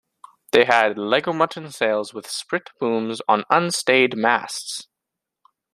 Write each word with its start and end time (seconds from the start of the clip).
They 0.51 0.65
had 0.65 0.97
leg-o-mutton 0.97 1.69
sails 1.69 2.11
with 2.11 2.25
sprit 2.27 2.71
booms 2.79 3.21
on 3.27 3.43
un-stayed 3.51 4.17
masts. 4.17 4.87